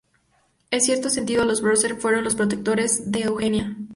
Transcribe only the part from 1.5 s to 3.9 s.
Borghese fueron los Protectores de Eugenia.